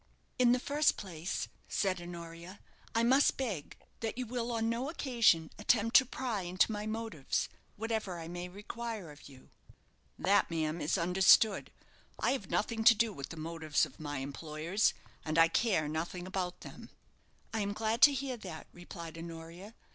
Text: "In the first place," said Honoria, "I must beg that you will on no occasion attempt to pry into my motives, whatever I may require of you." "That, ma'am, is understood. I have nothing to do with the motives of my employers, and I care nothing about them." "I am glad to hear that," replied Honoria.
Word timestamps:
"In 0.39 0.51
the 0.51 0.57
first 0.59 0.97
place," 0.97 1.47
said 1.69 2.01
Honoria, 2.01 2.59
"I 2.95 3.03
must 3.03 3.37
beg 3.37 3.77
that 3.99 4.17
you 4.17 4.25
will 4.25 4.51
on 4.51 4.67
no 4.67 4.89
occasion 4.89 5.51
attempt 5.59 5.95
to 5.97 6.07
pry 6.07 6.41
into 6.41 6.71
my 6.71 6.87
motives, 6.87 7.47
whatever 7.75 8.19
I 8.19 8.27
may 8.27 8.49
require 8.49 9.11
of 9.11 9.29
you." 9.29 9.51
"That, 10.17 10.49
ma'am, 10.49 10.81
is 10.81 10.97
understood. 10.97 11.71
I 12.19 12.31
have 12.31 12.49
nothing 12.49 12.83
to 12.85 12.95
do 12.95 13.13
with 13.13 13.29
the 13.29 13.37
motives 13.37 13.85
of 13.85 13.99
my 13.99 14.17
employers, 14.17 14.95
and 15.23 15.37
I 15.37 15.47
care 15.47 15.87
nothing 15.87 16.25
about 16.25 16.61
them." 16.61 16.89
"I 17.53 17.59
am 17.59 17.71
glad 17.73 18.01
to 18.01 18.11
hear 18.11 18.37
that," 18.37 18.65
replied 18.73 19.19
Honoria. 19.19 19.75